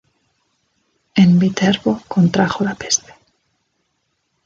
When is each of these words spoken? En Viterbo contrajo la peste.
En 1.13 1.37
Viterbo 1.39 2.01
contrajo 2.07 2.63
la 2.63 2.73
peste. 2.73 3.13